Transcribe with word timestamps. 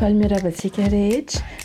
بلميرا 0.00 0.38
بلسيكريج 0.44 1.28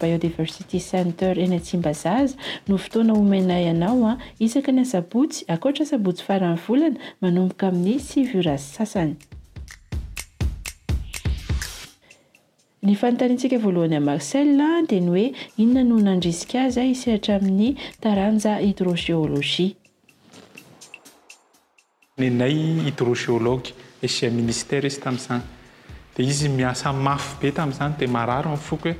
biodiversity 0.00 0.78
center 0.90 1.38
ena 1.38 1.56
ntsimba 1.60 1.92
zaza 2.02 2.36
no 2.68 2.76
fotoana 2.82 3.12
omenay 3.20 3.66
anao 3.74 4.02
a 4.08 4.12
ah, 4.12 4.18
isaka 4.46 4.72
ny 4.74 4.80
asabotsy 4.86 5.40
akoatra 5.54 5.84
sabotsy 5.90 6.22
farany 6.28 6.58
volana 6.68 6.98
manomboka 7.22 7.64
amin'ny 7.70 8.00
sivurasy 8.08 8.68
sasany 8.76 9.12
ny 12.86 12.92
fanotanyntsika 13.02 13.56
voalohany 13.64 13.98
marcel 14.08 14.48
ah, 14.68 14.80
di 14.88 14.98
ny 15.04 15.10
oe 15.16 15.26
inona 15.62 15.84
no 15.90 15.96
nandrisika 16.08 16.64
azy 16.68 16.84
iseratra 16.94 17.34
amin'ny 17.40 17.70
taranja 18.02 18.52
hydrogeologia 18.64 19.74
nenay 22.22 22.56
hydrogeology 22.86 23.70
asia 24.06 24.28
ministera 24.40 24.86
izy 24.90 25.00
tamin'izany 25.04 25.42
dia 26.16 26.26
izy 26.32 26.48
miasamafy 26.58 27.32
be 27.42 27.50
tamin'izany 27.58 27.92
dia 28.00 28.08
mararo 28.16 28.50
ami'yfok 28.56 28.86
oe 28.92 28.96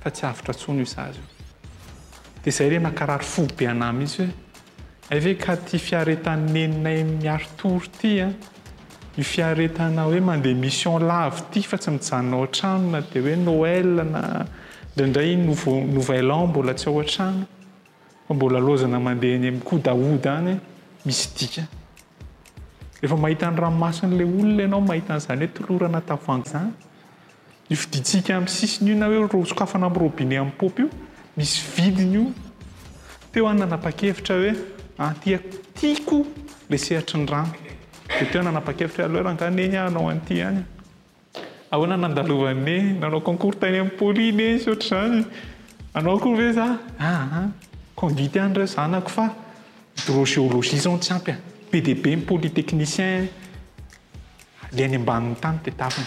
fa 0.00 0.10
tsy 0.10 0.24
avtra 0.24 0.52
tsony 0.52 0.84
zay 0.86 1.14
zay 2.44 2.68
re 2.68 2.78
nakarary 2.78 3.24
fobe 3.24 3.66
anaizy 3.68 4.22
hoe 5.10 5.30
a 5.30 5.36
ka 5.44 5.56
t 5.56 5.76
fiaretanneninay 5.78 7.04
miaritoro 7.04 7.84
tya 8.00 8.28
ifiaretana 9.16 10.02
hoe 10.04 10.20
mandeha 10.20 10.58
mision 10.58 11.02
lavy 11.02 11.40
ty 11.50 11.60
fa 11.62 11.76
tsy 11.76 11.90
mijanonaao 11.90 12.42
antrano 12.44 12.90
na 12.90 13.00
di 13.12 13.18
hoe 13.20 13.36
noelna 13.36 14.22
ndraindray 14.94 15.34
nouvelan 15.94 16.46
mbola 16.48 16.72
tsy 16.74 16.86
ao 16.88 16.98
an-trano 17.00 17.44
fambolalozana 18.26 18.98
mandekodaoda 19.06 20.30
aale 20.34 20.56
olona 23.14 23.38
anao 24.64 24.92
ahizany 24.92 25.38
hoe 25.46 25.54
toloranataoaany 25.56 26.72
iiditika 27.72 28.32
amn'y 28.36 28.50
sisnyn 28.58 28.98
oerokafna 29.06 29.86
amyrobine 29.86 30.34
am'y 30.42 30.54
popy 30.60 30.84
misy 31.36 31.60
vidinyoteoanaaakeitra 31.74 34.34
hoe 34.38 34.52
aeoty 35.04 35.30
aypey 35.34 35.94
otraaooei 44.74 45.28
anrao 45.94 46.18
aaagei 49.22 50.80
zaonts 50.86 51.08
ampybe 51.16 51.78
deabe 51.86 52.10
pôlytenicien 52.28 53.22
e 54.76 54.78
any 54.84 54.96
ambaniny 54.96 55.32
e, 55.34 55.34
tany 55.42 55.56
tetaviny 55.64 56.06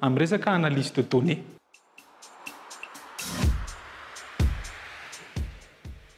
am'resaka 0.02 0.48
analis 0.52 0.90
de 0.94 1.02
donné 1.12 1.38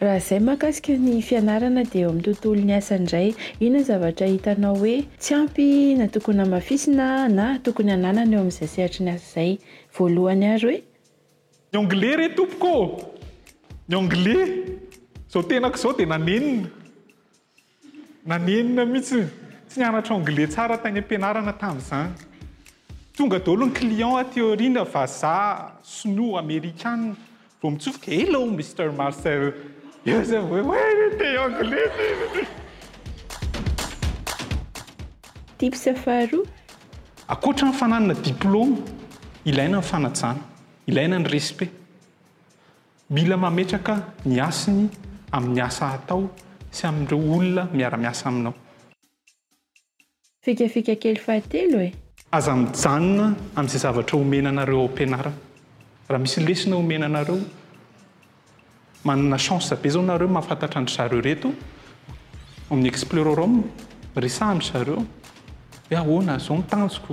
raha 0.04 0.18
izay 0.20 0.40
mahakasika 0.40 0.92
ny 1.00 1.22
fianarana 1.22 1.84
dia 1.90 2.02
eo 2.04 2.10
amin'ny 2.12 2.24
tontolo 2.36 2.60
ny 2.70 2.76
asandray 2.78 3.28
iono 3.62 3.80
ny 3.80 3.84
zavatra 3.88 4.28
hitanao 4.28 4.76
hoe 4.82 5.04
tsy 5.20 5.34
ampy 5.36 5.96
na 5.98 6.08
tokony 6.08 6.42
amafisina 6.44 7.30
na 7.38 7.46
tokony 7.64 7.92
ananany 7.96 8.34
eo 8.36 8.40
amin'izay 8.44 8.68
seratra 8.74 9.06
ny 9.06 9.12
asa 9.16 9.30
zay 9.34 9.52
voalohany 9.98 10.46
ary 10.56 10.76
hoe 10.78 10.84
ny 11.72 11.78
anglais 11.80 12.16
re 12.22 12.28
tompoko 12.40 12.74
ny 13.90 13.96
anglais 14.00 14.50
zao 15.34 15.44
tenako 15.44 15.76
izao 15.80 15.94
dia 15.98 16.06
nanenina 16.08 16.68
nanenina 18.32 18.86
mihitsy 18.92 19.22
tsy 19.70 19.78
nianatra 19.80 20.14
anglaiys 20.20 20.50
tsara 20.54 20.78
tany 20.84 21.00
ampianarana 21.00 21.54
tami'izany 21.62 22.10
tonga 23.18 23.40
daolo 23.40 23.66
'ny 23.68 23.74
client 23.80 24.20
ateori 24.22 24.68
na 24.70 24.84
vaza 24.84 25.36
sino 25.82 26.36
amerikan 26.44 27.16
vo 27.62 27.70
mitsofoka 27.72 28.12
elo 28.22 28.42
mister 28.60 28.92
marcell 28.92 29.54
dngleia 30.06 31.42
akoatra 37.30 37.68
ny 37.70 37.74
fananana 37.80 38.14
diplôma 38.26 38.78
ilaina 39.46 39.78
ny 39.78 39.84
fanajana 39.90 40.42
ilaina 40.88 41.20
ny 41.20 41.30
respet 41.34 41.70
mila 43.10 43.38
mametraka 43.38 43.94
miasiny 44.26 44.90
amin'ny 45.32 45.62
asa 45.68 45.86
atao 45.96 46.22
sy 46.76 46.84
amin'ireo 46.90 47.20
olona 47.38 47.64
miaramiasa 47.78 48.26
aminao 48.32 48.54
fikafikakely 50.46 51.22
ahateoe 51.30 51.90
aza 52.38 52.54
mijanona 52.56 53.26
amin'izay 53.56 53.82
zavatra 53.88 54.16
homenanareo 54.22 54.80
ao 54.82 54.86
am-pianaran 54.92 55.38
raha 56.10 56.22
misy 56.26 56.40
lesina 56.48 56.76
omenanareo 56.84 57.40
manana 59.06 59.38
chance 59.38 59.72
be 59.82 59.90
zao 59.90 60.02
nareo 60.02 60.28
mahafantatra 60.28 60.78
andry 60.80 60.96
zareo 60.96 61.22
reto 61.30 61.48
amin'y 62.72 62.88
explorar 62.90 63.40
iresandry 64.18 64.70
zareo 64.74 65.04
hoe 65.90 65.98
ahoanazao 66.02 66.58
mitanjoko 66.58 67.12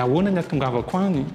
ahoana 0.00 0.30
ny 0.30 0.38
atongavako 0.40 0.98
anyio 0.98 1.26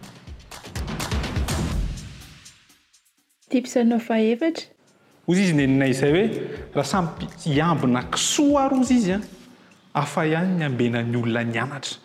ozy 5.30 5.42
izy 5.44 5.54
nyinay 5.54 5.94
zay 5.94 6.12
hoe 6.12 6.28
raha 6.76 6.88
samyiambina 6.94 8.04
kisoary 8.12 8.76
ozy 8.82 8.94
izy 8.94 9.12
a 9.14 9.16
ah. 9.18 10.02
afa 10.04 10.26
ihany 10.28 10.60
ny 10.60 10.66
ambenany 10.66 11.16
olona 11.16 11.44
ny 11.44 11.58
anatra 11.62 11.96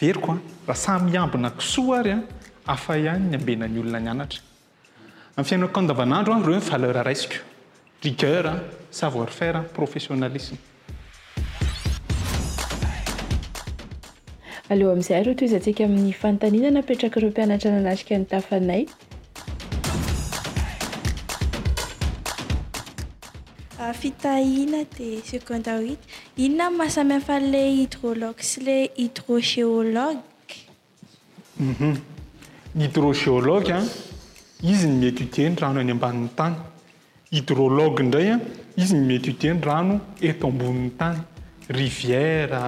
verykoa 0.00 0.34
ah. 0.34 0.38
raha 0.68 0.78
samyambina 0.80 1.50
kisoary 1.50 2.10
a 2.12 2.16
ah. 2.16 2.72
afa 2.74 2.96
ihany 2.98 3.30
nyambenany 3.30 3.78
olona 3.80 4.00
ny 4.00 4.10
aatra 4.20 4.40
amifiainako 5.36 5.80
ndavanandro 5.84 6.34
reovaleur 6.48 6.98
raisiko 7.06 7.34
rigeur 8.04 8.44
savoir 8.98 9.28
fare 9.38 9.60
professionnalisma 9.78 10.58
alleo 14.70 14.92
amin'izay 14.92 15.24
reoa 15.26 15.38
toy 15.40 15.48
izantsika 15.48 15.88
amin'ny 15.88 16.12
fantanina 16.20 16.70
napetraka 16.76 17.18
ireo 17.20 17.30
mpianatra 17.32 17.72
na 17.74 17.78
anasika 17.82 18.18
ny 18.20 18.24
tafanay 18.24 18.84
ah, 23.80 23.92
fitahina 24.04 24.84
dia 24.96 25.20
seconda 25.34 25.78
h8it 25.80 26.42
inona 26.46 26.70
mahasamihafale 26.78 27.60
hydrology 27.80 28.48
sy 28.52 28.66
le 28.68 28.78
hydrogeologe 28.96 30.58
hydrogeologe 32.78 33.74
mhm. 33.74 34.13
izy 34.64 34.86
ny 34.88 34.96
mietudieny 35.04 35.56
rano 35.60 35.76
any 35.80 35.92
ambanin'ny 35.92 36.30
tany 36.38 36.54
hydrologe 37.30 38.00
ndray 38.06 38.28
a 38.32 38.34
izy 38.82 38.94
ny 38.96 39.04
mietudieny 39.10 39.60
rano 39.68 39.94
eto 40.28 40.44
ambonin'ny 40.52 40.90
tany 41.00 41.18
rivière 41.78 42.62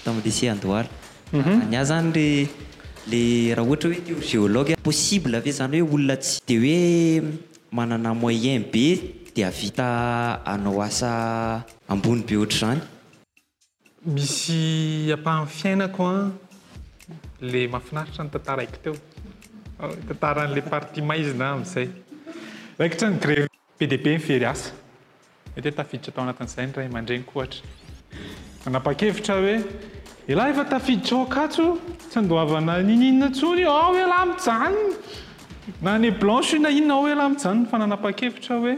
taamle 0.04 0.30
cadoa 0.40 0.81
nyah 1.75 1.86
zany 1.92 2.28
lle 3.12 3.24
raha 3.56 3.68
ohatra 3.68 3.88
hoe 3.94 4.01
teo 4.10 4.19
geologe 4.31 4.74
possible 4.90 5.34
ave 5.40 5.51
zany 5.62 5.78
hoe 5.80 5.88
olona 5.96 6.16
tsy 6.25 6.36
di 6.50 6.56
hoe 6.66 6.78
manana 7.80 8.10
moyen 8.22 8.63
be 8.74 8.86
de 9.33 9.43
avita 9.43 10.41
anao 10.45 10.81
asa 10.81 11.63
ambony 11.87 12.23
be 12.23 12.35
ah, 12.35 12.39
ohatra 12.39 12.57
zany 12.59 12.81
misy 14.15 15.11
apahan 15.17 15.45
fiainakoa 15.59 16.15
le 17.51 17.61
mahaiaritra 17.73 18.03
ny 18.25 18.31
tantaak 18.31 18.73
teolti 18.85 19.23
aaybdbetrata 19.85 20.47
-renoehefa 28.95 30.65
tfiditra 30.73 31.17
okato 31.23 31.67
tsadoavana 32.09 32.73
nniatsony 32.89 33.61
ela 34.03 34.19
mjaya 34.29 36.11
blanchenainna 36.21 36.93
a 37.03 37.09
elah 37.13 37.27
manfaaakeiroe 37.31 38.77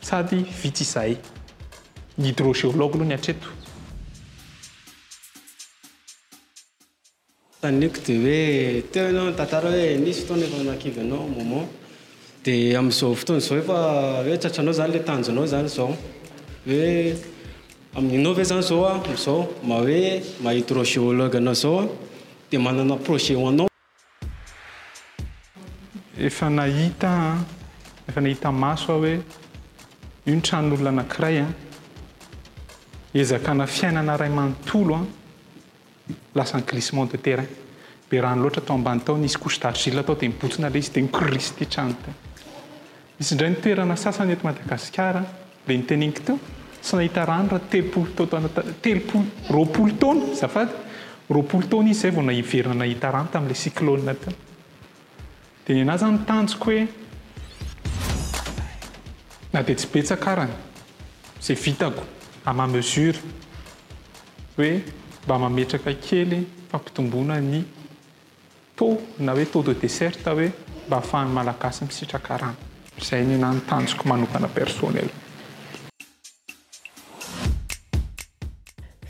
sady 0.00 0.44
vity 0.62 0.82
izay 0.82 1.16
hydrogeolog 2.16 2.92
aloha 2.94 3.08
ny 3.08 3.14
atretoiko 3.16 3.48
de 8.06 8.14
hoe 8.18 8.82
tenaotantara 8.92 9.68
hoe 9.68 9.96
nisy 10.04 10.20
fotoana 10.24 10.46
efa 10.46 10.62
nakivy 10.64 11.02
nao 11.10 11.24
momn 11.36 11.66
de 12.44 12.54
amzao 12.76 13.14
fotoany 13.14 13.42
zao 13.46 13.62
fa 13.70 13.78
oe 14.26 14.34
tsatranao 14.42 14.72
zany 14.78 14.92
le 14.92 15.00
tanjonao 15.08 15.46
zany 15.52 15.68
zao 15.76 15.92
hoe 16.68 16.90
aminao 17.96 18.32
vee 18.36 18.44
zany 18.50 18.62
zaoa 18.62 18.92
zao 19.24 19.42
ma 19.68 19.74
hoe 19.84 20.04
mahydrogeolog 20.44 21.32
anao 21.38 21.54
zaoa 21.64 21.84
de 22.50 22.56
manana 22.58 22.96
projet 23.04 23.36
onao 23.48 23.68
efa 26.26 26.46
nahita 26.56 27.12
efa 28.08 28.18
nahita 28.24 28.48
maso 28.62 28.88
a 28.96 28.98
oe 29.02 29.14
i 30.26 30.34
ntranon'olona 30.36 30.88
anakiraya 30.88 31.44
ah. 31.44 31.52
ezakana 33.14 33.66
fiainanaray 33.66 34.28
manotoloa 34.38 35.00
ah. 35.00 35.06
lasany 36.34 36.64
lisment 36.72 37.10
de 37.12 37.16
te 37.18 37.34
eanoloatra 38.16 38.62
taayti 38.62 39.36
tdaaa 39.60 39.74
sy 39.74 39.90
nahitn 39.92 40.04
ooo 40.04 40.16
t 40.20 41.64
izy 43.20 43.36
zay 52.00 52.12
vao 52.16 52.22
naeina 52.22 52.74
nahitano 52.74 53.24
ta'la 53.32 53.54
cyclô 53.64 53.92
teodzayooe 55.66 56.80
na 59.52 59.62
dia 59.62 59.74
tsy 59.74 59.88
betsakarany 59.94 60.52
zay 61.42 61.56
vitako 61.56 62.02
ama 62.44 62.66
mezura 62.66 63.18
hoe 64.56 64.80
mba 65.24 65.38
mametraka 65.38 65.92
kely 66.08 66.46
fampitombona 66.70 67.40
ny 67.40 67.64
tax 68.78 68.98
na 69.18 69.32
hoe 69.32 69.44
tax 69.44 69.64
de 69.66 69.74
deserta 69.80 70.30
hoe 70.32 70.52
mba 70.86 70.96
hafahany 70.96 71.30
malagasy 71.34 71.84
misitrakarano 71.84 72.54
izay 73.00 73.22
ny 73.26 73.36
nanotanjoko 73.38 74.04
manokana 74.08 74.48
personnel 74.48 75.08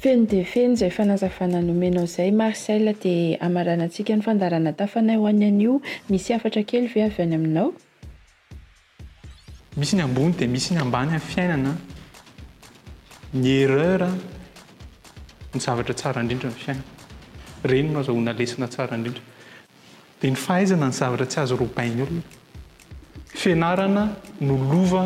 feno 0.02 0.24
de 0.26 0.44
feno 0.44 0.72
izay 0.74 0.90
fanazavana 0.90 1.60
nome 1.62 1.90
nao 1.90 2.04
izay 2.04 2.30
marcell 2.32 2.94
dia 3.02 3.38
amaranantsika 3.40 4.16
ny 4.16 4.22
fandarana 4.22 4.72
tafanay 4.72 5.16
hoany 5.16 5.44
an'io 5.44 5.80
misy 6.08 6.32
afatra 6.32 6.62
kely 6.62 6.88
vy 6.94 7.00
avy 7.02 7.22
any 7.22 7.34
aminao 7.34 7.72
misy 9.80 9.96
ny 9.96 10.02
ambony 10.04 10.34
dia 10.36 10.46
misy 10.48 10.74
ny 10.74 10.80
ambany 10.84 11.10
any 11.14 11.18
fiainana 11.28 11.72
ny 13.32 13.46
herreur 13.60 14.02
ny 15.54 15.60
zavatra 15.66 15.94
tsara 16.00 16.20
indrindra 16.22 16.50
ny 16.52 16.56
fiainana 16.62 16.86
reny 17.70 17.88
nao 17.94 18.02
zaohonalesina 18.08 18.66
tsara 18.74 18.92
indrindra 18.98 19.22
dia 20.20 20.30
ny 20.34 20.38
fahaizana 20.46 20.86
ny 20.90 20.96
zavatra 21.00 21.26
tsy 21.30 21.38
azo 21.44 21.56
robaina 21.62 22.02
olona 22.06 22.26
fianarana 23.42 24.02
no 24.48 24.54
lova 24.70 25.04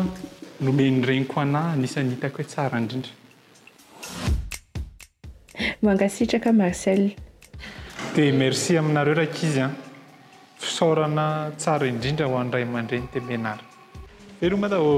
no 0.63 0.71
menyrenyko 0.79 1.37
anahy 1.45 1.69
anisany 1.77 2.09
hitako 2.15 2.37
hoe 2.41 2.47
tsara 2.55 2.75
indrindra 2.83 3.13
mankasitraka 5.85 6.51
marcell 6.63 7.03
dia 8.15 8.33
merci 8.43 8.77
aminareo 8.81 9.15
rakaizy 9.23 9.61
a 9.67 9.69
fisorana 10.65 11.25
tsara 11.61 11.85
indrindra 11.93 12.27
ho 12.31 12.35
an'n'ray 12.43 12.63
amandreny 12.69 13.07
ti 13.15 13.19
mianara 13.29 13.65
lmaao 14.49 14.89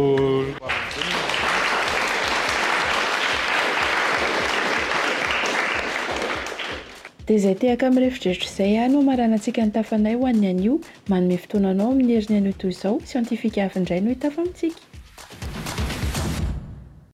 dia 7.27 7.35
izay 7.37 7.55
teaka 7.61 7.87
ami' 7.87 7.99
rehefidreritra 8.01 8.49
izay 8.49 8.73
ha 8.79 8.85
noo 8.91 9.01
maranantsika 9.07 9.61
nitafanay 9.69 10.15
hoany 10.19 10.43
an'io 10.53 10.75
manome 11.13 11.37
fotoananao 11.45 11.91
amin'ny 11.93 12.13
heriny 12.17 12.37
an'io 12.41 12.55
toy 12.63 12.71
izao 12.75 12.95
sientifika 13.13 13.65
havindray 13.67 14.01
no 14.03 14.11
itafa 14.17 14.41
amitsika 14.47 14.86